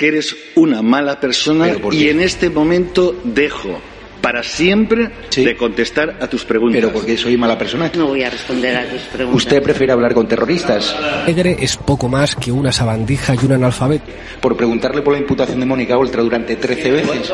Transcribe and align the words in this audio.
que 0.00 0.08
eres 0.08 0.34
una 0.54 0.80
mala 0.80 1.20
persona 1.20 1.66
¿Pero 1.66 1.80
por 1.82 1.92
y 1.94 2.08
en 2.08 2.22
este 2.22 2.48
momento 2.48 3.14
dejo 3.22 3.78
para 4.22 4.42
siempre 4.42 5.10
Sí. 5.28 5.44
de 5.44 5.54
contestar 5.58 6.16
a 6.22 6.26
tus 6.26 6.46
preguntas. 6.46 6.80
Pero 6.80 6.90
porque 6.90 7.18
soy 7.18 7.36
mala 7.36 7.58
persona. 7.58 7.90
No 7.94 8.06
voy 8.06 8.22
a 8.22 8.30
responder 8.30 8.76
a 8.78 8.88
tus 8.88 9.02
preguntas. 9.02 9.36
¿Usted 9.44 9.62
prefiere 9.62 9.92
hablar 9.92 10.14
con 10.14 10.26
terroristas? 10.26 10.96
Negre 11.26 11.54
es 11.60 11.76
poco 11.76 12.08
más 12.08 12.34
que 12.34 12.50
una 12.50 12.72
sabandija 12.72 13.34
y 13.34 13.44
un 13.44 13.52
analfabeto. 13.52 14.04
Por 14.40 14.56
preguntarle 14.56 15.02
por 15.02 15.12
la 15.12 15.18
imputación 15.20 15.60
de 15.60 15.66
Mónica 15.66 15.98
Oltra 15.98 16.22
durante 16.22 16.56
13 16.56 16.90
veces. 16.92 17.30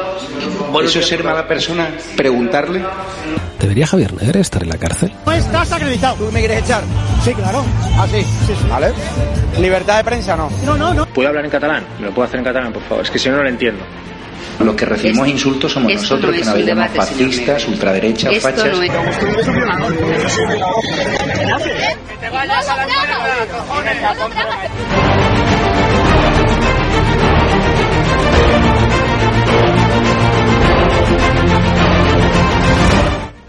¿Eso 0.85 0.99
es 0.99 1.07
ser 1.07 1.23
mala 1.23 1.47
persona? 1.47 1.89
¿Preguntarle? 2.17 2.83
¿Debería 3.61 3.87
Javier 3.87 4.13
Negre 4.15 4.41
estar 4.41 4.63
en 4.65 4.71
la 4.71 4.77
cárcel? 4.77 5.13
No 5.25 5.33
estás 5.33 5.71
acreditado. 5.71 6.17
¿Tú 6.17 6.33
me 6.33 6.41
quieres 6.41 6.65
echar? 6.65 6.83
Sí, 7.25 7.33
claro. 7.33 7.65
¿Ah, 7.97 8.07
sí? 8.11 8.23
Sí, 8.23 8.53
sí. 8.61 8.67
¿Vale? 8.69 8.89
¿Libertad 9.59 9.99
de 9.99 10.05
prensa 10.05 10.37
no? 10.37 10.51
No, 10.65 10.77
no, 10.77 10.93
no. 10.93 11.07
¿Puedo 11.07 11.29
hablar 11.29 11.45
en 11.45 11.51
catalán? 11.51 11.85
¿Me 11.99 12.07
lo 12.07 12.13
puedo 12.15 12.27
hacer 12.29 12.39
en 12.41 12.45
catalán, 12.45 12.73
por 12.73 12.83
favor? 12.83 13.05
Es 13.05 13.11
que 13.11 13.19
si 13.19 13.29
no, 13.31 13.37
no 13.37 13.43
lo 13.43 13.49
entiendo. 13.49 13.83
Los 14.61 14.75
que 14.75 14.85
recibimos 14.87 15.27
Esto- 15.27 15.37
insultos 15.37 15.73
somos 15.73 15.93
nosotros, 15.93 16.35
no 16.35 16.39
que 16.39 16.45
nos 16.45 16.59
llamamos 16.67 16.97
fascistas, 16.97 17.67
ultraderechas, 17.69 18.33
Esto 18.33 18.49
fachas. 18.49 18.67
no 18.73 18.83
es... 18.83 18.91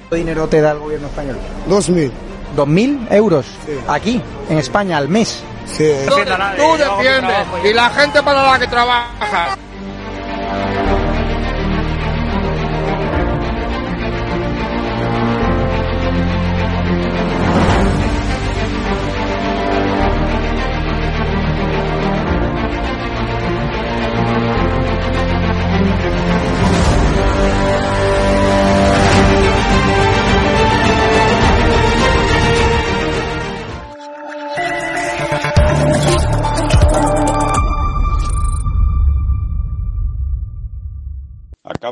¿Cuánto 0.09 0.15
dinero 0.15 0.47
te 0.47 0.61
da 0.61 0.71
el 0.71 0.79
gobierno 0.79 1.07
español? 1.07 1.37
Dos 1.67 1.89
mil. 1.89 2.11
¿Dos 2.55 2.67
mil 2.67 2.99
euros? 3.11 3.45
Aquí, 3.87 4.21
en 4.49 4.57
España, 4.57 4.97
al 4.97 5.09
mes. 5.09 5.43
Sí. 5.75 5.91
Tú 6.07 6.77
defiendes. 6.77 7.37
Y 7.63 7.73
la 7.73 7.89
gente 7.89 8.23
para 8.23 8.51
la 8.51 8.59
que 8.59 8.67
trabaja. 8.67 9.57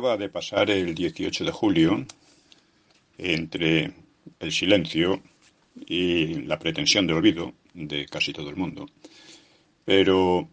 Acaba 0.06 0.17
de 0.17 0.30
pasar 0.30 0.70
el 0.70 0.94
18 0.94 1.45
de 1.45 1.52
julio 1.52 2.06
entre 3.17 3.92
el 4.39 4.52
silencio 4.52 5.23
y 5.88 6.44
la 6.44 6.59
pretensión 6.59 7.08
de 7.08 7.14
olvido 7.14 7.53
de 7.73 8.06
casi 8.06 8.31
todo 8.31 8.52
el 8.52 8.56
mundo. 8.56 8.86
Pero 9.84 10.47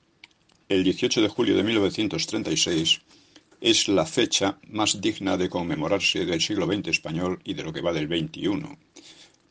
el 0.70 0.82
18 0.82 1.20
de 1.20 1.28
julio 1.28 1.54
de 1.54 1.64
1936 1.64 3.02
es 3.60 3.88
la 3.88 4.06
fecha 4.06 4.58
más 4.68 5.02
digna 5.02 5.36
de 5.36 5.50
conmemorarse 5.50 6.24
del 6.24 6.40
siglo 6.40 6.64
XX 6.64 6.88
español 6.88 7.38
y 7.44 7.52
de 7.52 7.62
lo 7.62 7.74
que 7.74 7.82
va 7.82 7.92
del 7.92 8.08
XXI, 8.08 8.62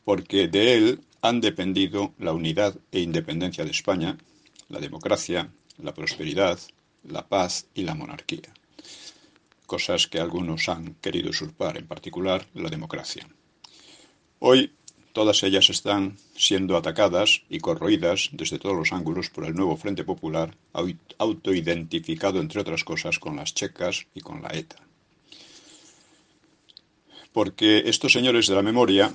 porque 0.04 0.48
de 0.48 0.74
él 0.74 1.00
han 1.20 1.40
dependido 1.40 2.12
la 2.18 2.32
unidad 2.32 2.76
e 2.90 2.98
independencia 2.98 3.64
de 3.64 3.70
España, 3.70 4.18
la 4.68 4.80
democracia, 4.80 5.52
la 5.78 5.94
prosperidad, 5.94 6.58
la 7.04 7.28
paz 7.28 7.68
y 7.72 7.82
la 7.82 7.94
monarquía 7.94 8.52
cosas 9.66 10.06
que 10.06 10.20
algunos 10.20 10.68
han 10.68 10.94
querido 10.94 11.30
usurpar, 11.30 11.76
en 11.78 11.86
particular 11.86 12.46
la 12.54 12.68
democracia. 12.70 13.26
Hoy 14.38 14.72
todas 15.12 15.42
ellas 15.42 15.70
están 15.70 16.16
siendo 16.36 16.76
atacadas 16.76 17.42
y 17.48 17.60
corroídas 17.60 18.30
desde 18.32 18.58
todos 18.58 18.76
los 18.76 18.92
ángulos 18.92 19.30
por 19.30 19.44
el 19.44 19.54
nuevo 19.54 19.76
Frente 19.76 20.04
Popular, 20.04 20.56
au- 20.72 20.96
autoidentificado, 21.18 22.40
entre 22.40 22.60
otras 22.60 22.82
cosas, 22.84 23.18
con 23.18 23.36
las 23.36 23.54
checas 23.54 24.06
y 24.14 24.20
con 24.20 24.42
la 24.42 24.48
ETA. 24.52 24.76
Porque 27.32 27.82
estos 27.86 28.12
señores 28.12 28.46
de 28.46 28.54
la 28.54 28.62
memoria, 28.62 29.12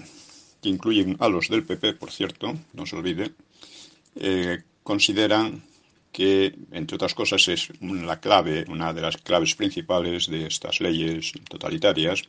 que 0.62 0.70
incluyen 0.70 1.18
a 1.20 1.30
los 1.30 1.50
del 1.50 1.64
PP, 1.66 1.94
por 1.94 2.12
cierto, 2.12 2.56
no 2.74 2.86
se 2.86 2.96
olvide, 2.96 3.32
eh, 4.16 4.64
consideran 4.84 5.64
que, 6.12 6.56
entre 6.72 6.96
otras 6.96 7.14
cosas, 7.14 7.48
es 7.48 7.70
la 7.82 8.20
clave, 8.20 8.66
una 8.68 8.94
de 8.94 9.02
las 9.02 9.18
claves 9.18 9.56
principales 9.56 10.28
de 10.28 10.48
estas 10.48 10.80
leyes 10.82 11.34
totalitarias, 11.50 12.24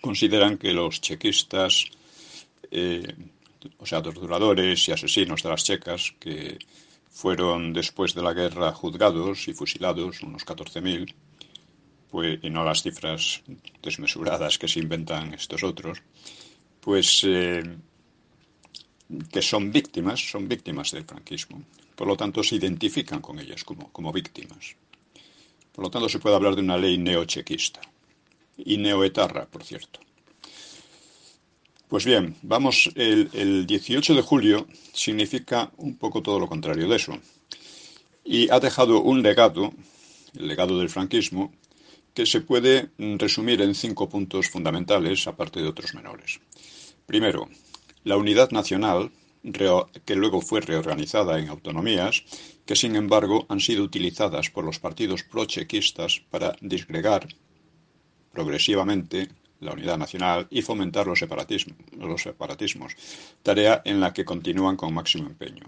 consideran 0.00 0.58
que 0.58 0.72
los 0.72 1.00
chequistas, 1.00 1.86
eh, 2.70 3.14
o 3.78 3.86
sea, 3.86 4.02
torturadores 4.02 4.88
y 4.88 4.92
asesinos 4.92 5.42
de 5.42 5.48
las 5.48 5.64
checas, 5.64 6.14
que 6.18 6.58
fueron 7.10 7.72
después 7.72 8.14
de 8.14 8.22
la 8.22 8.32
guerra 8.32 8.72
juzgados 8.72 9.46
y 9.48 9.54
fusilados, 9.54 10.22
unos 10.22 10.44
14.000, 10.44 11.14
pues, 12.10 12.38
y 12.42 12.50
no 12.50 12.64
las 12.64 12.82
cifras 12.82 13.42
desmesuradas 13.82 14.58
que 14.58 14.68
se 14.68 14.80
inventan 14.80 15.34
estos 15.34 15.62
otros, 15.62 16.02
pues 16.80 17.22
eh, 17.24 17.62
que 19.30 19.42
son 19.42 19.70
víctimas, 19.70 20.20
son 20.20 20.48
víctimas 20.48 20.90
del 20.90 21.04
franquismo. 21.04 21.62
Por 22.02 22.08
lo 22.08 22.16
tanto, 22.16 22.42
se 22.42 22.56
identifican 22.56 23.20
con 23.20 23.38
ellas 23.38 23.62
como, 23.62 23.92
como 23.92 24.12
víctimas. 24.12 24.74
Por 25.70 25.84
lo 25.84 25.88
tanto, 25.88 26.08
se 26.08 26.18
puede 26.18 26.34
hablar 26.34 26.56
de 26.56 26.60
una 26.60 26.76
ley 26.76 26.98
neochequista. 26.98 27.80
Y 28.56 28.76
neoetarra, 28.76 29.46
por 29.46 29.62
cierto. 29.62 30.00
Pues 31.86 32.04
bien, 32.04 32.34
vamos, 32.42 32.90
el, 32.96 33.30
el 33.34 33.68
18 33.68 34.16
de 34.16 34.22
julio 34.22 34.66
significa 34.92 35.70
un 35.76 35.96
poco 35.96 36.22
todo 36.22 36.40
lo 36.40 36.48
contrario 36.48 36.88
de 36.88 36.96
eso. 36.96 37.16
Y 38.24 38.50
ha 38.50 38.58
dejado 38.58 39.00
un 39.00 39.22
legado, 39.22 39.72
el 40.34 40.48
legado 40.48 40.80
del 40.80 40.90
franquismo, 40.90 41.52
que 42.14 42.26
se 42.26 42.40
puede 42.40 42.90
resumir 42.98 43.62
en 43.62 43.76
cinco 43.76 44.08
puntos 44.08 44.48
fundamentales, 44.50 45.28
aparte 45.28 45.60
de 45.60 45.68
otros 45.68 45.94
menores. 45.94 46.40
Primero, 47.06 47.48
la 48.02 48.16
unidad 48.16 48.50
nacional, 48.50 49.12
que 50.04 50.14
luego 50.14 50.40
fue 50.40 50.60
reorganizada 50.60 51.38
en 51.38 51.48
autonomías, 51.48 52.22
que 52.64 52.76
sin 52.76 52.94
embargo 52.96 53.46
han 53.48 53.60
sido 53.60 53.82
utilizadas 53.82 54.50
por 54.50 54.64
los 54.64 54.78
partidos 54.78 55.24
prochequistas 55.24 56.22
para 56.30 56.56
disgregar 56.60 57.26
progresivamente 58.32 59.28
la 59.60 59.72
unidad 59.72 59.98
nacional 59.98 60.46
y 60.50 60.62
fomentar 60.62 61.06
los, 61.06 61.20
los 61.20 62.22
separatismos, 62.22 62.96
tarea 63.42 63.82
en 63.84 64.00
la 64.00 64.12
que 64.12 64.24
continúan 64.24 64.76
con 64.76 64.94
máximo 64.94 65.28
empeño. 65.28 65.64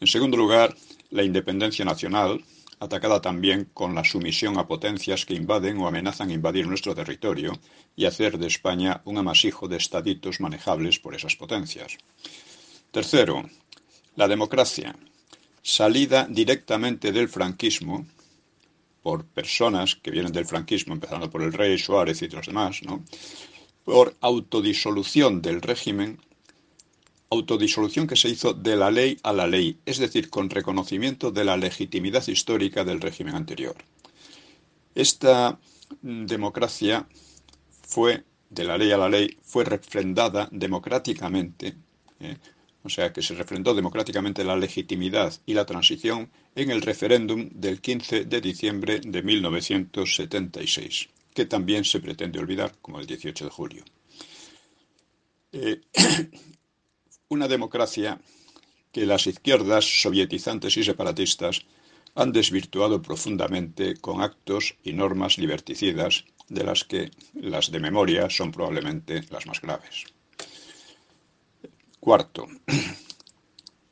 En 0.00 0.06
segundo 0.06 0.36
lugar, 0.36 0.74
la 1.10 1.22
independencia 1.22 1.84
nacional, 1.84 2.42
atacada 2.80 3.20
también 3.20 3.68
con 3.74 3.94
la 3.94 4.04
sumisión 4.04 4.58
a 4.58 4.66
potencias 4.66 5.26
que 5.26 5.34
invaden 5.34 5.78
o 5.78 5.86
amenazan 5.86 6.30
invadir 6.30 6.66
nuestro 6.66 6.94
territorio 6.94 7.52
y 7.94 8.06
hacer 8.06 8.38
de 8.38 8.46
España 8.46 9.02
un 9.04 9.18
amasijo 9.18 9.68
de 9.68 9.76
estaditos 9.76 10.40
manejables 10.40 10.98
por 10.98 11.14
esas 11.14 11.36
potencias. 11.36 11.98
Tercero, 12.90 13.48
la 14.16 14.26
democracia, 14.26 14.96
salida 15.62 16.26
directamente 16.28 17.12
del 17.12 17.28
franquismo 17.28 18.04
por 19.00 19.24
personas 19.26 19.94
que 19.94 20.10
vienen 20.10 20.32
del 20.32 20.44
franquismo, 20.44 20.94
empezando 20.94 21.30
por 21.30 21.42
el 21.42 21.52
rey 21.52 21.78
Suárez 21.78 22.20
y 22.22 22.28
los 22.28 22.46
demás, 22.46 22.80
por 23.84 24.16
autodisolución 24.20 25.40
del 25.40 25.62
régimen, 25.62 26.18
autodisolución 27.30 28.08
que 28.08 28.16
se 28.16 28.28
hizo 28.28 28.54
de 28.54 28.74
la 28.74 28.90
ley 28.90 29.18
a 29.22 29.32
la 29.32 29.46
ley, 29.46 29.78
es 29.86 29.98
decir, 29.98 30.28
con 30.28 30.50
reconocimiento 30.50 31.30
de 31.30 31.44
la 31.44 31.56
legitimidad 31.56 32.26
histórica 32.26 32.84
del 32.84 33.00
régimen 33.00 33.36
anterior. 33.36 33.76
Esta 34.96 35.60
mm, 36.02 36.26
democracia 36.26 37.06
fue, 37.86 38.24
de 38.48 38.64
la 38.64 38.76
ley 38.76 38.90
a 38.90 38.98
la 38.98 39.08
ley, 39.08 39.38
fue 39.42 39.64
refrendada 39.64 40.48
democráticamente, 40.50 41.76
¿eh? 42.18 42.36
O 42.82 42.88
sea 42.88 43.12
que 43.12 43.22
se 43.22 43.34
refrendó 43.34 43.74
democráticamente 43.74 44.44
la 44.44 44.56
legitimidad 44.56 45.34
y 45.46 45.54
la 45.54 45.66
transición 45.66 46.30
en 46.54 46.70
el 46.70 46.82
referéndum 46.82 47.48
del 47.52 47.80
15 47.80 48.24
de 48.24 48.40
diciembre 48.40 49.00
de 49.00 49.22
1976, 49.22 51.08
que 51.34 51.44
también 51.44 51.84
se 51.84 52.00
pretende 52.00 52.38
olvidar 52.38 52.76
como 52.80 53.00
el 53.00 53.06
18 53.06 53.44
de 53.44 53.50
julio. 53.50 53.84
Eh, 55.52 55.80
una 57.28 57.48
democracia 57.48 58.20
que 58.92 59.06
las 59.06 59.26
izquierdas 59.26 59.84
sovietizantes 60.02 60.76
y 60.76 60.84
separatistas 60.84 61.66
han 62.14 62.32
desvirtuado 62.32 63.00
profundamente 63.00 63.96
con 63.96 64.20
actos 64.20 64.74
y 64.82 64.92
normas 64.92 65.38
liberticidas, 65.38 66.24
de 66.48 66.64
las 66.64 66.84
que 66.84 67.10
las 67.34 67.70
de 67.70 67.78
memoria 67.78 68.28
son 68.28 68.50
probablemente 68.50 69.22
las 69.30 69.46
más 69.46 69.60
graves. 69.60 70.06
Cuarto, 72.00 72.46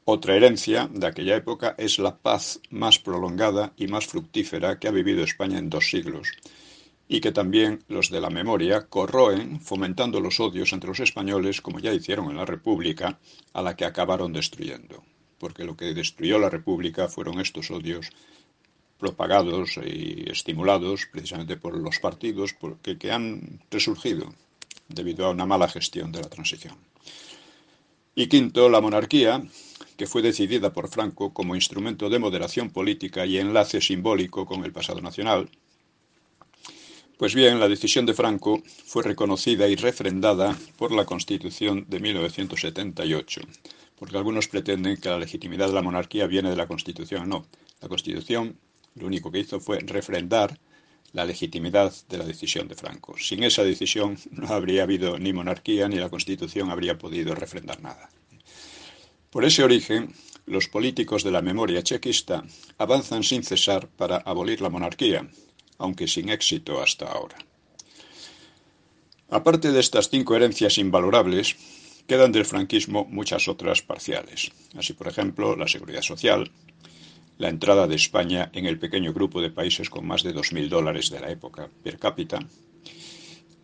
Otra 0.06 0.34
herencia 0.34 0.88
de 0.90 1.06
aquella 1.06 1.36
época 1.36 1.74
es 1.76 1.98
la 1.98 2.16
paz 2.16 2.58
más 2.70 2.98
prolongada 2.98 3.74
y 3.76 3.86
más 3.86 4.06
fructífera 4.06 4.78
que 4.78 4.88
ha 4.88 4.90
vivido 4.90 5.22
España 5.22 5.58
en 5.58 5.68
dos 5.68 5.90
siglos, 5.90 6.32
y 7.06 7.20
que 7.20 7.32
también 7.32 7.84
los 7.86 8.08
de 8.08 8.22
la 8.22 8.30
memoria 8.30 8.86
corroen 8.88 9.60
fomentando 9.60 10.20
los 10.20 10.40
odios 10.40 10.72
entre 10.72 10.88
los 10.88 11.00
españoles 11.00 11.60
como 11.60 11.80
ya 11.80 11.92
hicieron 11.92 12.30
en 12.30 12.38
la 12.38 12.46
República, 12.46 13.18
a 13.52 13.60
la 13.60 13.76
que 13.76 13.84
acabaron 13.84 14.32
destruyendo, 14.32 15.04
porque 15.38 15.64
lo 15.64 15.76
que 15.76 15.92
destruyó 15.92 16.38
la 16.38 16.48
República 16.48 17.08
fueron 17.08 17.40
estos 17.40 17.70
odios 17.70 18.08
propagados 18.98 19.78
y 19.84 20.24
estimulados 20.30 21.06
precisamente 21.12 21.58
por 21.58 21.76
los 21.76 21.98
partidos 21.98 22.56
que, 22.82 23.12
han 23.12 23.60
resurgido 23.70 24.32
debido 24.88 25.26
a 25.26 25.30
una 25.30 25.44
mala 25.44 25.68
gestión 25.68 26.10
de 26.10 26.22
la 26.22 26.30
transición. 26.30 26.88
Y 28.20 28.26
quinto, 28.26 28.68
la 28.68 28.80
monarquía, 28.80 29.40
que 29.96 30.08
fue 30.08 30.22
decidida 30.22 30.72
por 30.72 30.88
Franco 30.88 31.32
como 31.32 31.54
instrumento 31.54 32.10
de 32.10 32.18
moderación 32.18 32.68
política 32.70 33.24
y 33.24 33.38
enlace 33.38 33.80
simbólico 33.80 34.44
con 34.44 34.64
el 34.64 34.72
pasado 34.72 35.00
nacional. 35.00 35.48
Pues 37.16 37.36
bien, 37.36 37.60
la 37.60 37.68
decisión 37.68 38.06
de 38.06 38.14
Franco 38.14 38.60
fue 38.86 39.04
reconocida 39.04 39.68
y 39.68 39.76
refrendada 39.76 40.58
por 40.76 40.90
la 40.90 41.04
Constitución 41.04 41.84
de 41.86 42.00
1978, 42.00 43.40
porque 43.96 44.16
algunos 44.16 44.48
pretenden 44.48 44.96
que 44.96 45.10
la 45.10 45.20
legitimidad 45.20 45.68
de 45.68 45.74
la 45.74 45.82
monarquía 45.82 46.26
viene 46.26 46.50
de 46.50 46.56
la 46.56 46.66
Constitución. 46.66 47.28
No, 47.28 47.46
la 47.80 47.86
Constitución 47.86 48.58
lo 48.96 49.06
único 49.06 49.30
que 49.30 49.38
hizo 49.38 49.60
fue 49.60 49.78
refrendar 49.78 50.58
la 51.12 51.24
legitimidad 51.24 51.92
de 52.08 52.18
la 52.18 52.24
decisión 52.24 52.68
de 52.68 52.74
Franco. 52.74 53.16
Sin 53.18 53.42
esa 53.42 53.64
decisión 53.64 54.18
no 54.30 54.48
habría 54.48 54.82
habido 54.82 55.18
ni 55.18 55.32
monarquía 55.32 55.88
ni 55.88 55.96
la 55.96 56.10
Constitución 56.10 56.70
habría 56.70 56.98
podido 56.98 57.34
refrendar 57.34 57.80
nada. 57.80 58.10
Por 59.30 59.44
ese 59.44 59.62
origen, 59.62 60.14
los 60.46 60.68
políticos 60.68 61.22
de 61.24 61.30
la 61.30 61.42
memoria 61.42 61.82
chequista 61.82 62.44
avanzan 62.78 63.22
sin 63.22 63.42
cesar 63.42 63.88
para 63.88 64.18
abolir 64.18 64.60
la 64.60 64.70
monarquía, 64.70 65.28
aunque 65.78 66.08
sin 66.08 66.28
éxito 66.30 66.80
hasta 66.80 67.06
ahora. 67.06 67.36
Aparte 69.30 69.72
de 69.72 69.80
estas 69.80 70.08
cinco 70.08 70.34
herencias 70.34 70.78
invalorables, 70.78 71.56
quedan 72.06 72.32
del 72.32 72.46
franquismo 72.46 73.04
muchas 73.04 73.46
otras 73.48 73.82
parciales. 73.82 74.50
Así, 74.74 74.94
por 74.94 75.08
ejemplo, 75.08 75.54
la 75.54 75.68
seguridad 75.68 76.00
social, 76.00 76.50
la 77.38 77.48
entrada 77.48 77.86
de 77.86 77.94
España 77.94 78.50
en 78.52 78.66
el 78.66 78.78
pequeño 78.78 79.12
grupo 79.12 79.40
de 79.40 79.50
países 79.50 79.88
con 79.88 80.06
más 80.06 80.22
de 80.22 80.34
2.000 80.34 80.68
dólares 80.68 81.10
de 81.10 81.20
la 81.20 81.30
época 81.30 81.70
per 81.82 81.98
cápita, 81.98 82.40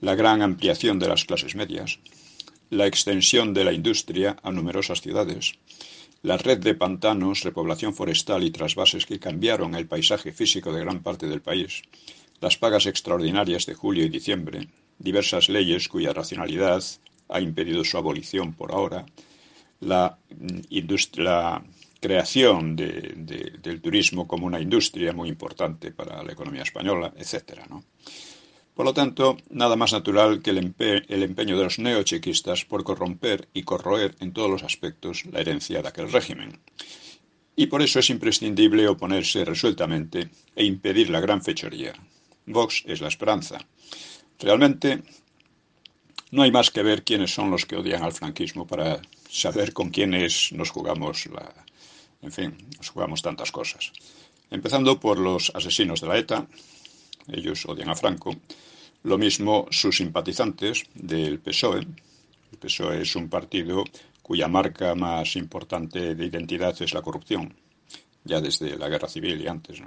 la 0.00 0.15
gran 0.15 0.43
ampliación 0.43 0.99
de 0.99 1.09
las 1.09 1.25
clases 1.25 1.56
medias, 1.56 1.99
la 2.71 2.87
extensión 2.87 3.53
de 3.53 3.65
la 3.65 3.73
industria 3.73 4.37
a 4.43 4.50
numerosas 4.53 5.00
ciudades, 5.00 5.55
la 6.23 6.37
red 6.37 6.59
de 6.59 6.75
pantanos, 6.75 7.43
repoblación 7.43 7.94
forestal 7.94 8.44
y 8.44 8.50
trasvases 8.50 9.06
que 9.06 9.19
cambiaron 9.19 9.75
el 9.75 9.87
paisaje 9.87 10.32
físico 10.32 10.73
de 10.73 10.81
gran 10.81 11.03
parte 11.03 11.26
del 11.26 11.43
país, 11.43 11.82
las 12.41 12.56
pagas 12.56 12.87
extraordinarias 12.87 13.67
de 13.67 13.75
julio 13.75 14.05
y 14.05 14.09
diciembre, 14.09 14.69
diversas 14.99 15.49
leyes 15.49 15.88
cuya 15.88 16.12
racionalidad 16.12 16.82
ha 17.29 17.41
impedido 17.41 17.85
su 17.85 17.99
abolición 17.99 18.55
por 18.55 18.73
ahora, 18.73 19.05
la, 19.81 20.19
industria, 20.71 21.62
creación 22.05 22.77
del 22.77 23.81
turismo 23.81 24.29
como 24.29 24.45
una 24.45 24.61
industria 24.61 25.15
muy 25.15 25.31
importante 25.31 25.91
para 25.91 26.23
la 26.23 26.33
economía 26.33 26.62
española, 26.62 27.15
etc. 27.17 27.62
Por 28.75 28.85
lo 28.85 28.93
tanto, 28.93 29.39
nada 29.49 29.75
más 29.75 29.95
natural 29.95 30.43
que 30.43 30.51
el, 30.51 30.59
empeño 30.59 31.56
de 31.56 31.65
los 31.65 31.79
neochequistas 31.79 32.67
por 32.67 32.85
corromper 32.85 33.49
y 33.55 33.62
corroer 33.62 34.17
en 34.21 34.35
todos 34.35 34.51
los 34.51 34.62
aspectos 34.62 35.25
la 35.33 35.41
herencia 35.41 35.81
de 35.81 35.89
aquel 35.89 36.12
régimen. 36.12 36.61
Y 37.56 37.69
por 37.69 37.81
eso 37.81 38.01
es 38.01 38.11
imprescindible 38.11 38.87
oponerse 38.87 39.43
resueltamente 39.43 40.29
e 40.55 40.62
impedir 40.67 41.09
la 41.09 41.21
gran 41.21 41.41
fechoría. 41.43 41.95
Vox 42.45 42.83
es 42.85 43.00
la 43.00 43.09
esperanza. 43.09 43.67
Realmente 44.39 45.03
no 46.33 46.43
hay 46.43 46.53
más 46.53 46.71
que 46.71 46.83
ver 46.83 47.03
quiénes 47.03 47.33
son 47.33 47.50
los 47.50 47.65
que 47.65 47.77
odian 47.77 48.03
al 48.03 48.12
franquismo 48.12 48.67
para 48.67 49.00
saber 49.31 49.73
con 49.73 49.89
quiénes 49.89 50.53
nos 50.53 50.69
jugamos 50.69 51.25
la, 51.27 51.65
en 52.25 52.32
fin, 52.32 52.56
jugamos 52.93 53.21
tantas 53.23 53.53
cosas. 53.53 53.93
Empezando 54.50 54.99
por 54.99 55.19
los 55.19 55.53
asesinos 55.55 56.00
de 56.00 56.09
la 56.09 56.19
ETA, 56.19 56.47
ellos 57.29 57.67
odian 57.67 57.91
a 57.91 57.94
Franco, 57.94 58.35
lo 59.03 59.19
mismo 59.19 59.67
sus 59.71 59.99
simpatizantes 59.99 60.85
del 60.94 61.38
PSOE. 61.41 61.81
El 61.81 62.59
PSOE 62.59 63.03
es 63.03 63.15
un 63.17 63.29
partido 63.29 63.85
cuya 64.23 64.49
marca 64.49 64.94
más 64.94 65.37
importante 65.37 66.15
de 66.15 66.26
identidad 66.26 66.75
es 66.81 66.94
la 66.94 67.03
corrupción, 67.03 67.55
ya 68.25 68.41
desde 68.41 68.79
la 68.79 68.88
guerra 68.88 69.09
civil 69.09 69.41
y 69.43 69.47
antes. 69.47 69.82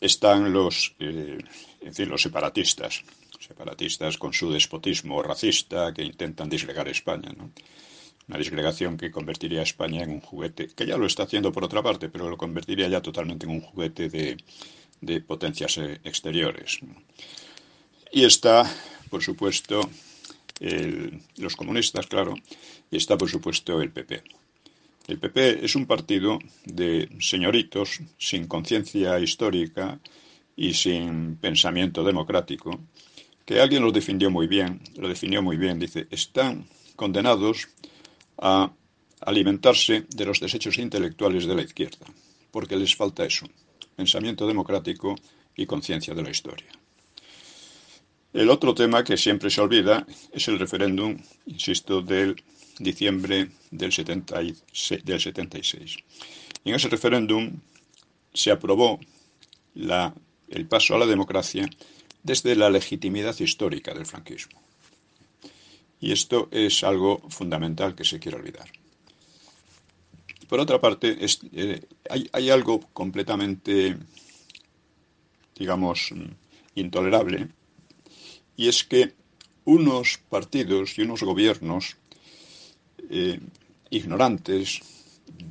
Están 0.00 0.50
los, 0.50 0.94
eh, 0.98 1.38
en 1.82 1.94
fin, 1.94 2.08
los 2.08 2.22
separatistas, 2.22 3.04
separatistas 3.38 4.16
con 4.16 4.32
su 4.32 4.50
despotismo 4.50 5.22
racista 5.22 5.92
que 5.92 6.02
intentan 6.02 6.48
disgregar 6.48 6.88
España. 6.88 7.30
¿no? 7.36 7.52
Una 8.28 8.38
disgregación 8.38 8.96
que 8.96 9.10
convertiría 9.10 9.60
a 9.60 9.64
España 9.64 10.02
en 10.02 10.10
un 10.10 10.20
juguete, 10.20 10.68
que 10.68 10.86
ya 10.86 10.96
lo 10.96 11.06
está 11.06 11.24
haciendo 11.24 11.52
por 11.52 11.64
otra 11.64 11.82
parte, 11.82 12.08
pero 12.08 12.28
lo 12.30 12.36
convertiría 12.36 12.88
ya 12.88 13.02
totalmente 13.02 13.46
en 13.46 13.52
un 13.52 13.60
juguete 13.60 14.08
de, 14.08 15.20
potencias 15.20 15.78
eh, 15.78 16.00
exteriores. 16.04 16.78
Y 18.12 18.24
está, 18.24 18.70
por 19.10 19.22
supuesto, 19.22 19.90
los 21.38 21.56
comunistas, 21.56 22.06
claro, 22.06 22.34
y 22.90 22.96
está, 22.96 23.18
por 23.18 23.28
supuesto, 23.28 23.82
el 23.82 23.90
PP. 23.90 24.22
El 25.08 25.18
PP 25.18 25.64
es 25.64 25.74
un 25.74 25.86
partido 25.86 26.38
de 26.64 27.08
señoritos 27.18 28.00
sin 28.18 28.46
conciencia 28.46 29.18
histórica 29.18 29.98
y 30.56 30.74
sin 30.74 31.36
pensamiento 31.36 32.04
democrático, 32.04 32.78
que 33.44 33.60
alguien 33.60 33.82
lo 33.82 33.90
definió 33.90 34.30
muy 34.30 34.46
bien, 34.46 34.80
lo 34.96 35.08
definió 35.08 35.42
muy 35.42 35.56
bien, 35.56 35.80
dice, 35.80 36.06
están 36.10 36.66
condenados 36.94 37.68
a 38.38 38.72
alimentarse 39.20 40.06
de 40.08 40.24
los 40.24 40.40
desechos 40.40 40.78
intelectuales 40.78 41.46
de 41.46 41.54
la 41.54 41.62
izquierda, 41.62 42.06
porque 42.50 42.76
les 42.76 42.94
falta 42.94 43.24
eso, 43.24 43.46
pensamiento 43.96 44.46
democrático 44.46 45.14
y 45.56 45.66
conciencia 45.66 46.14
de 46.14 46.22
la 46.22 46.30
historia. 46.30 46.70
El 48.32 48.48
otro 48.48 48.74
tema 48.74 49.04
que 49.04 49.16
siempre 49.16 49.50
se 49.50 49.60
olvida 49.60 50.06
es 50.32 50.48
el 50.48 50.58
referéndum, 50.58 51.18
insisto, 51.46 52.00
del 52.00 52.42
diciembre 52.78 53.50
del, 53.70 53.92
76, 53.92 55.04
del 55.04 55.20
76. 55.20 55.96
Y 56.64 56.70
en 56.70 56.76
ese 56.76 56.88
referéndum 56.88 57.60
se 58.32 58.50
aprobó 58.50 58.98
el 59.74 60.66
paso 60.66 60.94
a 60.94 60.98
la 60.98 61.06
democracia 61.06 61.68
desde 62.22 62.56
la 62.56 62.70
legitimidad 62.70 63.38
histórica 63.38 63.92
del 63.92 64.06
franquismo. 64.06 64.60
Y 66.02 66.10
esto 66.10 66.48
es 66.50 66.82
algo 66.82 67.22
fundamental 67.28 67.94
que 67.94 68.04
se 68.04 68.18
quiere 68.18 68.36
olvidar. 68.36 68.68
Por 70.48 70.58
otra 70.58 70.80
parte, 70.80 71.16
eh, 71.52 71.80
hay, 72.32 72.50
algo 72.50 72.80
completamente, 72.92 73.96
digamos, 75.56 76.12
intolerable, 76.74 77.48
y 78.56 78.66
es 78.66 78.82
que 78.82 79.14
unos 79.64 80.18
partidos 80.28 80.98
y 80.98 81.02
unos 81.02 81.22
gobiernos 81.22 81.96
eh, 83.08 83.38
ignorantes, 83.90 84.80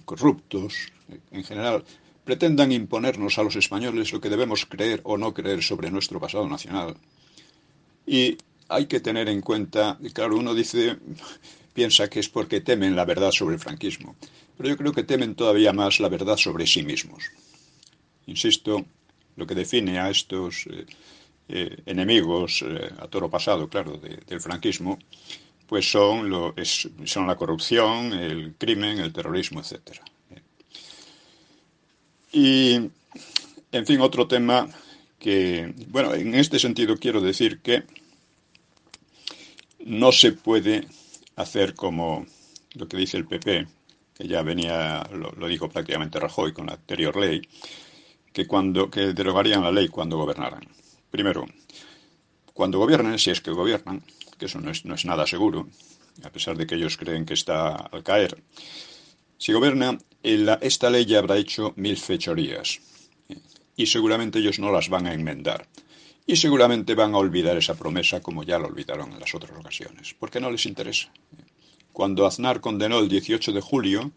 corruptos, 0.03 0.91
en 1.31 1.45
general, 1.45 1.85
pretendan 2.25 2.73
imponernos 2.73 3.37
a 3.37 3.43
los 3.43 3.55
españoles 3.55 4.11
lo 4.11 4.19
que 4.19 4.29
debemos 4.29 4.65
creer 4.65 4.99
o 5.05 5.17
no 5.17 5.33
creer 5.33 5.63
sobre 5.63 5.89
nuestro 5.89 6.19
pasado 6.19 6.47
nacional. 6.47 6.97
Y 8.05 8.37
hay 8.71 8.85
que 8.85 9.01
tener 9.01 9.27
en 9.27 9.41
cuenta, 9.41 9.99
claro, 10.13 10.37
uno 10.37 10.55
dice, 10.55 10.97
piensa 11.73 12.09
que 12.09 12.21
es 12.21 12.29
porque 12.29 12.61
temen 12.61 12.95
la 12.95 13.05
verdad 13.05 13.31
sobre 13.31 13.55
el 13.55 13.61
franquismo, 13.61 14.15
pero 14.57 14.69
yo 14.69 14.77
creo 14.77 14.93
que 14.93 15.03
temen 15.03 15.35
todavía 15.35 15.73
más 15.73 15.99
la 15.99 16.07
verdad 16.07 16.37
sobre 16.37 16.65
sí 16.65 16.81
mismos. 16.81 17.23
Insisto, 18.27 18.85
lo 19.35 19.45
que 19.45 19.55
define 19.55 19.99
a 19.99 20.09
estos 20.09 20.67
eh, 20.67 20.85
eh, 21.49 21.77
enemigos 21.85 22.63
eh, 22.65 22.89
a 22.97 23.07
toro 23.07 23.29
pasado, 23.29 23.67
claro, 23.67 23.97
del 23.97 24.39
franquismo, 24.39 24.97
pues 25.67 25.89
son, 25.91 26.29
lo, 26.29 26.55
son 27.05 27.27
la 27.27 27.35
corrupción, 27.35 28.13
el 28.13 28.55
crimen, 28.57 28.99
el 28.99 29.11
terrorismo, 29.11 29.61
etc. 29.61 29.99
Y, 32.31 32.75
en 33.71 33.85
fin, 33.85 33.99
otro 33.99 34.27
tema 34.27 34.69
que, 35.19 35.73
bueno, 35.87 36.13
en 36.13 36.35
este 36.35 36.57
sentido 36.57 36.97
quiero 36.97 37.21
decir 37.21 37.59
que 37.59 37.83
no 39.85 40.11
se 40.11 40.33
puede 40.33 40.87
hacer 41.35 41.73
como 41.75 42.25
lo 42.75 42.87
que 42.87 42.97
dice 42.97 43.17
el 43.17 43.27
PP, 43.27 43.67
que 44.13 44.27
ya 44.27 44.41
venía, 44.43 45.07
lo, 45.13 45.47
dijo 45.47 45.69
prácticamente 45.69 46.19
Rajoy 46.19 46.53
con 46.53 46.67
la 46.67 46.73
anterior 46.73 47.15
ley, 47.15 47.41
que, 48.31 48.47
cuando, 48.47 48.89
que 48.89 49.13
derogarían 49.13 49.63
la 49.63 49.71
ley 49.71 49.87
cuando 49.87 50.17
gobernaran. 50.17 50.67
Primero, 51.09 51.45
cuando 52.53 52.79
gobiernen, 52.79 53.19
si 53.19 53.31
es 53.31 53.41
que 53.41 53.51
gobiernan, 53.51 54.03
que 54.37 54.45
eso 54.45 54.59
no 54.59 54.71
es, 54.71 54.85
no 54.85 54.95
es 54.95 55.05
nada 55.05 55.27
seguro, 55.27 55.67
a 56.23 56.29
pesar 56.29 56.57
de 56.57 56.65
que 56.65 56.75
ellos 56.75 56.97
creen 56.97 57.25
que 57.25 57.33
está 57.33 57.75
al 57.75 58.03
caer, 58.03 58.41
Si 59.37 59.53
gobierna, 59.53 59.97
esta 60.21 60.89
ley 60.89 61.05
ya 61.05 61.19
habrá 61.19 61.37
hecho 61.37 61.73
mil 61.75 61.97
fechorías 61.97 62.79
y 63.75 63.87
seguramente 63.87 64.39
ellos 64.39 64.59
no 64.59 64.71
las 64.71 64.89
van 64.89 65.07
a 65.07 65.13
enmendar. 65.13 65.67
Y 66.31 66.37
seguramente 66.37 66.95
van 66.95 67.13
a 67.13 67.17
olvidar 67.17 67.57
esa 67.57 67.75
promesa 67.75 68.21
como 68.21 68.43
ya 68.43 68.57
la 68.57 68.67
olvidaron 68.67 69.11
en 69.11 69.19
las 69.19 69.35
otras 69.35 69.51
ocasiones, 69.51 70.15
porque 70.17 70.39
no 70.39 70.49
les 70.49 70.65
interesa. 70.65 71.11
Cuando 71.91 72.25
Aznar 72.25 72.61
condenó 72.61 72.99
el 72.99 73.09
18 73.09 73.51
de 73.51 73.59
julio, 73.59 74.13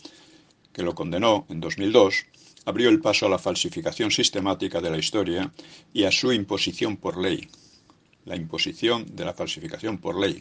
que 0.73 0.85
lo 0.85 0.95
condenó 0.95 1.45
en 1.49 1.59
2002, 1.59 2.27
abrió 2.67 2.89
el 2.89 3.01
paso 3.01 3.27
a 3.27 3.29
la 3.29 3.41
falsificación 3.41 4.13
sistemática 4.13 4.81
de 4.81 4.91
la 4.91 4.99
historia 4.99 5.53
y 5.93 6.05
a 6.05 6.13
su 6.13 6.33
imposición 6.33 6.99
por 6.99 7.19
ley. 7.21 7.49
La 8.27 8.37
imposición 8.37 9.07
de 9.17 9.25
la 9.25 9.35
falsificación 9.35 9.99
por 9.99 10.17
ley 10.17 10.41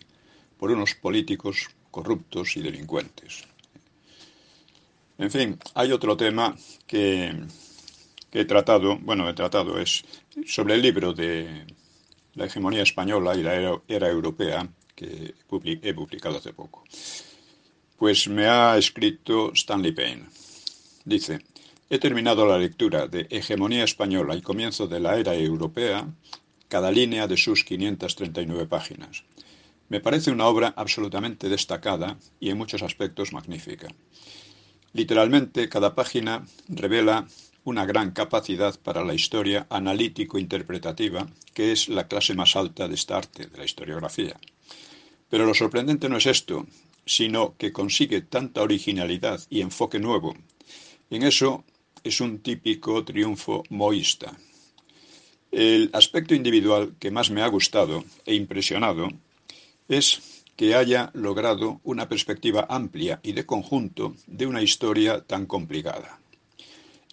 por 0.60 0.70
unos 0.70 0.94
políticos 0.94 1.72
corruptos 1.90 2.56
y 2.56 2.62
delincuentes. 2.62 3.46
En 5.18 5.32
fin, 5.32 5.58
hay 5.74 5.92
otro 5.92 6.16
tema 6.16 6.56
que, 6.86 7.34
he 8.42 8.46
tratado, 8.46 8.98
bueno, 9.00 9.30
he 9.30 9.34
tratado, 9.34 9.80
es 9.80 10.04
sobre 10.46 10.76
el 10.76 10.82
libro 10.82 11.14
de 11.14 11.66
la 12.36 12.46
hegemonía 12.46 12.84
española 12.84 13.36
y 13.36 13.44
la 13.44 13.82
era, 13.88 14.10
europea 14.10 14.68
que 14.96 15.34
he 15.82 15.94
publicado 15.94 16.38
hace 16.38 16.54
poco. 16.54 16.84
Pues 17.98 18.28
me 18.28 18.46
ha 18.48 18.78
escrito 18.78 19.52
Stanley 19.54 19.92
Payne. 19.92 20.26
Dice, 21.06 21.40
he 21.90 22.00
terminado 22.00 22.46
la 22.46 22.58
lectura 22.58 23.08
de 23.08 23.28
Hegemonía 23.30 23.84
Española 23.84 24.36
y 24.36 24.42
comienzo 24.42 24.88
de 24.88 25.00
la 25.00 25.18
era 25.18 25.36
europea, 25.36 26.08
cada 26.68 26.92
línea 26.92 27.28
de 27.28 27.38
sus 27.38 27.64
539 27.64 28.66
páginas. 28.66 29.24
Me 29.90 30.00
parece 30.00 30.32
una 30.32 30.48
obra 30.48 30.74
absolutamente 30.76 31.50
destacada 31.50 32.18
y 32.40 32.50
en 32.50 32.58
muchos 32.58 32.82
aspectos 32.82 33.32
magnífica. 33.32 33.90
Literalmente, 34.94 35.70
cada 35.70 35.94
página 35.94 36.46
revela 36.68 37.28
una 37.66 37.86
gran 37.86 38.12
capacidad 38.12 38.80
para 38.80 39.04
la 39.04 39.14
historia 39.14 39.68
analítico-interpretativa, 39.70 41.28
que 41.54 41.72
es 41.72 41.88
la 41.90 42.08
clase 42.08 42.34
más 42.34 42.56
alta 42.56 42.88
de 42.88 42.96
esta 42.96 43.18
arte, 43.18 43.48
de 43.48 43.58
la 43.58 43.66
historiografía. 43.66 44.40
Pero 45.30 45.46
lo 45.46 45.54
sorprendente 45.54 46.10
no 46.10 46.18
es 46.18 46.26
esto, 46.26 46.66
sino 47.06 47.56
que 47.58 47.72
consigue 47.72 48.22
tanta 48.22 48.62
originalidad 48.62 49.42
y 49.50 49.62
enfoque 49.62 50.00
nuevo. 50.00 50.36
En 51.10 51.24
eso 51.24 51.64
es 52.04 52.20
un 52.22 52.40
típico 52.40 53.04
triunfo 53.04 53.64
moísta. 53.70 54.38
El 55.52 55.90
aspecto 55.94 56.34
individual 56.34 56.96
que 57.00 57.12
más 57.12 57.30
me 57.30 57.42
ha 57.42 57.48
gustado 57.48 58.04
e 58.26 58.36
impresionado 58.36 59.10
es 59.88 60.44
que 60.56 60.76
haya 60.76 61.12
logrado 61.14 61.80
una 61.84 62.10
perspectiva 62.10 62.66
amplia 62.70 63.20
y 63.24 63.34
de 63.34 63.46
conjunto 63.46 64.16
de 64.28 64.48
una 64.48 64.62
historia 64.62 65.22
tan 65.22 65.46
complicada. 65.46 66.23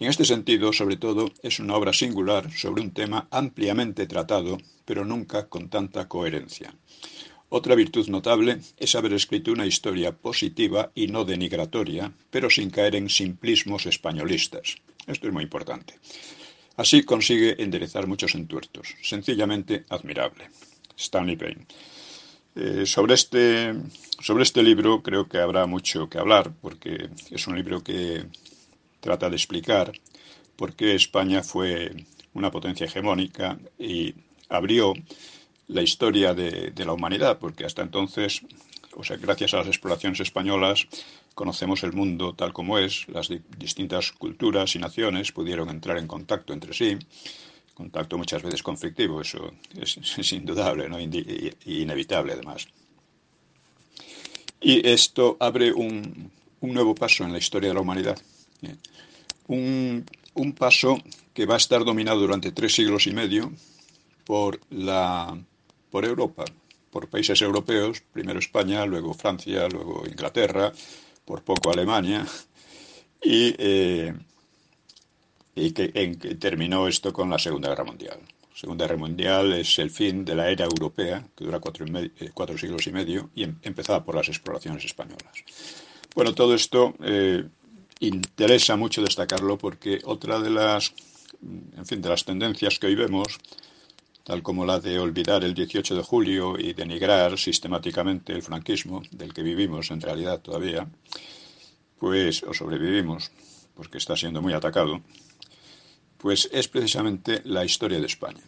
En 0.01 0.09
este 0.09 0.25
sentido, 0.25 0.73
sobre 0.73 0.97
todo, 0.97 1.31
es 1.43 1.59
una 1.59 1.75
obra 1.75 1.93
singular 1.93 2.51
sobre 2.51 2.81
un 2.81 2.89
tema 2.89 3.27
ampliamente 3.29 4.07
tratado, 4.07 4.57
pero 4.83 5.05
nunca 5.05 5.47
con 5.47 5.69
tanta 5.69 6.07
coherencia. 6.07 6.73
Otra 7.49 7.75
virtud 7.75 8.07
notable 8.07 8.61
es 8.77 8.95
haber 8.95 9.13
escrito 9.13 9.51
una 9.51 9.67
historia 9.67 10.11
positiva 10.11 10.91
y 10.95 11.05
no 11.05 11.23
denigratoria, 11.23 12.11
pero 12.31 12.49
sin 12.49 12.71
caer 12.71 12.95
en 12.95 13.09
simplismos 13.09 13.85
españolistas. 13.85 14.77
Esto 15.05 15.27
es 15.27 15.33
muy 15.33 15.43
importante. 15.43 15.93
Así 16.77 17.03
consigue 17.03 17.61
enderezar 17.61 18.07
muchos 18.07 18.33
entuertos. 18.33 18.95
Sencillamente 19.03 19.85
admirable. 19.89 20.49
Stanley 20.97 21.35
Payne. 21.35 21.67
Eh, 22.55 22.87
sobre, 22.87 23.13
este, 23.13 23.75
sobre 24.19 24.41
este 24.41 24.63
libro 24.63 25.03
creo 25.03 25.29
que 25.29 25.37
habrá 25.37 25.67
mucho 25.67 26.09
que 26.09 26.17
hablar, 26.17 26.51
porque 26.59 27.11
es 27.29 27.45
un 27.45 27.55
libro 27.55 27.83
que 27.83 28.25
trata 29.01 29.29
de 29.29 29.35
explicar 29.35 29.91
por 30.55 30.73
qué 30.73 30.95
España 30.95 31.43
fue 31.43 32.05
una 32.33 32.51
potencia 32.51 32.85
hegemónica 32.85 33.59
y 33.77 34.15
abrió 34.47 34.93
la 35.67 35.81
historia 35.81 36.33
de, 36.33 36.73
la 36.85 36.93
humanidad, 36.93 37.39
porque 37.39 37.65
hasta 37.65 37.81
entonces, 37.81 38.41
o 38.95 39.03
sea, 39.03 39.17
gracias 39.17 39.53
a 39.53 39.57
las 39.57 39.67
exploraciones 39.67 40.19
españolas, 40.19 40.87
conocemos 41.33 41.83
el 41.83 41.93
mundo 41.93 42.33
tal 42.33 42.53
como 42.53 42.77
es, 42.77 43.07
las 43.09 43.29
distintas 43.57 44.11
culturas 44.11 44.75
y 44.75 44.79
naciones 44.79 45.31
pudieron 45.31 45.69
entrar 45.69 45.97
en 45.97 46.07
contacto 46.07 46.53
entre 46.53 46.73
sí, 46.73 46.97
contacto 47.73 48.17
muchas 48.17 48.43
veces 48.43 48.61
conflictivo, 48.63 49.21
eso 49.21 49.51
es, 49.79 50.31
indudable, 50.33 50.87
¿no? 50.87 50.99
inevitable 50.99 52.33
además. 52.33 52.67
Y 54.59 54.87
esto 54.87 55.37
abre 55.39 55.73
un, 55.73 56.29
nuevo 56.61 56.93
paso 56.93 57.23
en 57.23 57.31
la 57.31 57.39
historia 57.39 57.69
de 57.69 57.73
la 57.73 57.81
humanidad. 57.81 58.19
Un, 59.47 60.05
un, 60.35 60.53
paso 60.53 60.97
que 61.33 61.45
va 61.45 61.55
a 61.55 61.57
estar 61.57 61.83
dominado 61.83 62.19
durante 62.21 62.51
tres 62.51 62.73
siglos 62.73 63.07
y 63.07 63.11
medio 63.11 63.51
por, 64.25 64.59
la, 64.69 65.37
por 65.89 66.05
Europa, 66.05 66.45
por 66.91 67.09
países 67.09 67.41
europeos, 67.41 68.01
primero 68.13 68.39
España, 68.39 68.85
luego 68.85 69.13
Francia, 69.13 69.67
luego 69.67 70.03
Inglaterra, 70.07 70.71
por 71.25 71.43
poco 71.43 71.71
Alemania, 71.71 72.25
y 73.23 73.55
eh, 73.57 74.13
y 75.55 75.71
que, 75.71 75.89
terminó 76.39 76.87
esto 76.87 77.11
con 77.11 77.29
la 77.29 77.39
Segunda 77.39 77.69
Guerra 77.69 77.83
Mundial. 77.83 78.19
Segunda 78.53 78.85
Guerra 78.85 78.97
Mundial 78.99 79.53
es 79.53 79.79
el 79.79 79.89
fin 79.89 80.23
de 80.23 80.35
la 80.35 80.49
era 80.49 80.65
europea, 80.65 81.25
que 81.35 81.45
dura 81.45 81.59
cuatro, 81.59 81.85
eh, 81.85 82.29
cuatro 82.33 82.57
siglos 82.57 82.85
y 82.87 82.91
medio, 82.91 83.29
y 83.35 83.43
em, 83.43 83.57
empezaba 83.63 84.03
por 84.03 84.15
las 84.15 84.27
exploraciones 84.29 84.85
españolas. 84.85 85.43
Bueno, 86.15 86.33
todo 86.33 86.53
esto 86.53 86.93
eh, 87.01 87.45
interesa 88.01 88.75
mucho 88.75 89.01
destacarlo 89.01 89.57
porque 89.57 90.01
otra 90.03 90.39
de 90.39 90.49
las, 90.49 90.93
en 91.77 91.85
fin, 91.85 92.01
de 92.01 92.09
las 92.09 92.25
tendencias 92.25 92.79
que 92.79 92.87
hoy 92.87 92.95
vemos, 92.95 93.37
tal 94.23 94.41
como 94.43 94.65
la 94.65 94.79
de 94.79 94.99
olvidar 94.99 95.43
el 95.43 95.53
18 95.53 95.95
de 95.95 96.03
julio 96.03 96.57
y 96.57 96.73
denigrar 96.73 97.37
sistemáticamente 97.37 98.33
el 98.33 98.41
franquismo, 98.41 99.01
del 99.11 99.33
que 99.33 99.43
vivimos 99.43 99.91
en 99.91 100.01
realidad 100.01 100.41
todavía, 100.41 100.89
pues, 101.99 102.43
o 102.43 102.53
sobrevivimos, 102.53 103.31
porque 103.75 103.99
está 103.99 104.17
siendo 104.17 104.41
muy 104.41 104.53
atacado, 104.53 105.01
pues 106.17 106.49
es 106.51 106.67
precisamente 106.67 107.41
la 107.45 107.63
historia 107.63 107.99
de 107.99 108.05
España. 108.07 108.41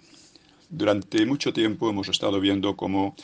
Durante 0.69 1.25
mucho 1.25 1.53
tiempo 1.53 1.89
hemos 1.89 2.07
estado 2.07 2.39
viendo 2.39 2.75
cómo 2.75 3.15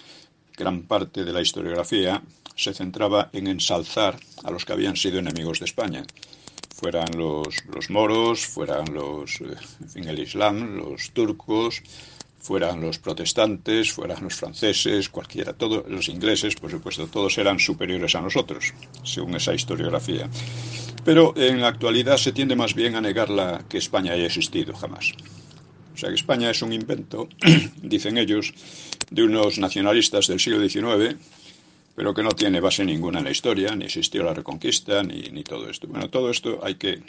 gran 0.55 0.83
parte 0.83 1.24
de 1.24 1.33
la 1.33 1.41
historiografía 1.41 2.21
se 2.59 2.73
centraba 2.73 3.29
en 3.31 3.47
ensalzar 3.47 4.19
a 4.43 4.51
los 4.51 4.65
que 4.65 4.73
habían 4.73 4.97
sido 4.97 5.19
enemigos 5.19 5.59
de 5.59 5.65
España, 5.65 6.03
fueran 6.75 7.07
los, 7.17 7.55
moros, 7.89 8.45
fueran 8.45 8.93
los, 8.93 9.39
eh, 9.39 9.55
en 9.95 10.09
el 10.09 10.19
Islam, 10.19 10.75
los 10.75 11.11
turcos, 11.11 11.81
fueran 12.37 12.81
los 12.81 12.99
protestantes, 12.99 13.93
fueran 13.93 14.23
los 14.23 14.35
franceses, 14.35 15.07
cualquiera, 15.07 15.53
todos 15.53 15.87
los 15.87 16.09
ingleses, 16.09 16.55
por 16.55 16.69
supuesto, 16.69 17.07
todos 17.07 17.37
eran 17.37 17.59
superiores 17.59 18.13
a 18.15 18.21
nosotros, 18.21 18.73
según 19.03 19.35
esa 19.35 19.53
historiografía. 19.53 20.29
Pero 21.05 21.33
en 21.37 21.61
la 21.61 21.69
actualidad 21.69 22.17
se 22.17 22.33
tiende 22.33 22.57
más 22.57 22.73
bien 22.73 22.95
a 22.95 23.01
negar 23.01 23.29
la, 23.29 23.63
que 23.69 23.77
España 23.77 24.13
haya 24.13 24.25
existido 24.25 24.73
jamás. 24.73 25.13
O 25.93 25.97
sea 25.97 26.09
que 26.09 26.15
España 26.15 26.49
es 26.49 26.61
un 26.61 26.73
invento, 26.73 27.29
dicen 27.81 28.17
ellos, 28.17 28.53
de 29.09 29.23
unos 29.23 29.59
nacionalistas 29.59 30.27
del 30.27 30.39
siglo 30.39 30.67
XIX, 30.67 31.17
pero 31.99 32.13
que 32.13 32.23
no 32.23 32.31
tiene 32.31 32.61
base 32.61 32.85
ninguna 32.85 33.19
en 33.19 33.25
la 33.25 33.31
historia, 33.31 33.75
ni 33.75 33.83
existió 33.83 34.23
la 34.23 34.33
Reconquista, 34.33 35.03
ni, 35.03 35.43
todo 35.43 35.69
esto. 35.69 35.85
Bueno, 35.85 36.09
todo 36.09 36.29
esto 36.29 36.61
hay 36.63 36.75
que 36.75 37.03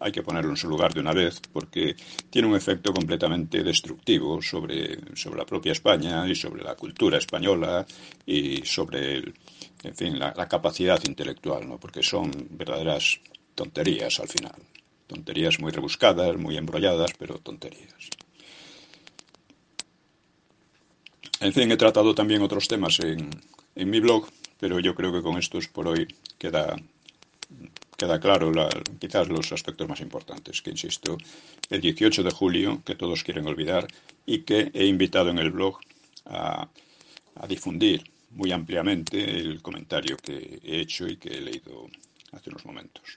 hay 0.00 0.10
que 0.10 0.24
ponerlo 0.24 0.50
en 0.50 0.56
su 0.56 0.68
lugar 0.68 0.92
de 0.92 0.98
una 0.98 1.12
vez 1.12 1.40
porque 1.52 1.94
tiene 2.28 2.48
un 2.48 2.56
efecto 2.56 2.92
completamente 2.92 3.62
destructivo 3.62 4.42
sobre, 4.42 4.98
sobre 5.14 5.38
la 5.38 5.46
propia 5.46 5.70
España 5.70 6.28
y 6.28 6.34
sobre 6.34 6.64
la 6.64 6.74
cultura 6.74 7.18
española 7.18 7.86
y 8.26 8.62
sobre 8.64 9.18
en 9.84 9.94
fin, 9.94 10.18
la, 10.18 10.32
capacidad 10.48 11.00
intelectual, 11.06 11.68
¿no? 11.68 11.78
porque 11.78 12.02
son 12.02 12.32
verdaderas 12.50 13.20
tonterías 13.54 14.18
al 14.18 14.26
final. 14.26 14.56
Tonterías 15.06 15.60
muy 15.60 15.70
rebuscadas, 15.70 16.36
muy 16.36 16.56
embrolladas, 16.56 17.12
pero 17.16 17.38
tonterías. 17.38 18.10
En 21.38 21.52
fin, 21.52 21.70
he 21.70 21.76
tratado 21.76 22.12
también 22.12 22.42
otros 22.42 22.66
temas 22.66 22.98
en, 23.00 23.30
en 23.76 23.90
mi 23.90 24.00
blog, 24.00 24.26
pero 24.58 24.80
yo 24.80 24.94
creo 24.94 25.12
que 25.12 25.22
con 25.22 25.38
estos 25.38 25.68
por 25.68 25.86
hoy 25.86 26.08
queda 26.38 26.76
queda 27.96 28.20
claro 28.20 28.52
quizás 28.98 29.28
los 29.28 29.52
aspectos 29.52 29.88
más 29.88 30.00
importantes, 30.00 30.60
que 30.60 30.70
insisto, 30.70 31.16
el 31.70 31.80
18 31.80 32.22
de 32.22 32.30
julio, 32.30 32.82
que 32.84 32.94
todos 32.94 33.24
quieren 33.24 33.46
olvidar, 33.46 33.86
y 34.26 34.40
que 34.42 34.70
he 34.74 34.84
invitado 34.86 35.30
en 35.30 35.38
el 35.38 35.50
blog 35.50 35.78
a, 36.26 36.68
a 37.36 37.46
difundir 37.46 38.04
muy 38.30 38.52
ampliamente 38.52 39.18
el 39.18 39.62
comentario 39.62 40.16
que 40.18 40.60
he 40.62 40.80
hecho 40.80 41.06
y 41.06 41.16
que 41.16 41.30
he 41.30 41.40
leído 41.40 41.86
hace 42.32 42.50
unos 42.50 42.66
momentos. 42.66 43.16